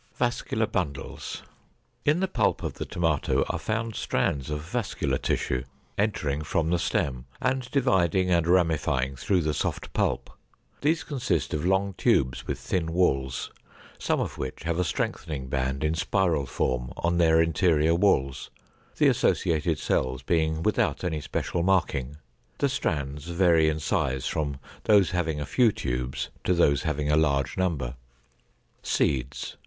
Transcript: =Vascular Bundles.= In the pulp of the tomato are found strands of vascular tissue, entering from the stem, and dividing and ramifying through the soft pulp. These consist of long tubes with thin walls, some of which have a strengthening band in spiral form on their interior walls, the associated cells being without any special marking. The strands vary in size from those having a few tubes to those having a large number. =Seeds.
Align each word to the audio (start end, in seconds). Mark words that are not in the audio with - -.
=Vascular 0.15 0.65
Bundles.= 0.65 1.43
In 2.05 2.21
the 2.21 2.27
pulp 2.27 2.63
of 2.63 2.73
the 2.73 2.87
tomato 2.87 3.43
are 3.51 3.59
found 3.59 3.93
strands 3.95 4.49
of 4.49 4.61
vascular 4.61 5.19
tissue, 5.19 5.63
entering 5.95 6.41
from 6.41 6.71
the 6.71 6.79
stem, 6.79 7.25
and 7.39 7.69
dividing 7.69 8.31
and 8.31 8.47
ramifying 8.47 9.15
through 9.15 9.41
the 9.41 9.53
soft 9.53 9.93
pulp. 9.93 10.31
These 10.81 11.03
consist 11.03 11.53
of 11.53 11.67
long 11.67 11.93
tubes 11.99 12.47
with 12.47 12.57
thin 12.57 12.91
walls, 12.93 13.51
some 13.99 14.19
of 14.19 14.39
which 14.39 14.63
have 14.63 14.79
a 14.79 14.83
strengthening 14.83 15.49
band 15.49 15.83
in 15.83 15.93
spiral 15.93 16.47
form 16.47 16.91
on 16.97 17.19
their 17.19 17.39
interior 17.39 17.93
walls, 17.93 18.49
the 18.97 19.05
associated 19.07 19.77
cells 19.77 20.23
being 20.23 20.63
without 20.63 21.03
any 21.03 21.21
special 21.21 21.61
marking. 21.61 22.17
The 22.57 22.69
strands 22.69 23.25
vary 23.25 23.69
in 23.69 23.79
size 23.79 24.25
from 24.25 24.57
those 24.85 25.11
having 25.11 25.39
a 25.39 25.45
few 25.45 25.71
tubes 25.71 26.29
to 26.43 26.55
those 26.55 26.81
having 26.81 27.11
a 27.11 27.15
large 27.17 27.55
number. 27.55 27.93
=Seeds. 28.81 29.57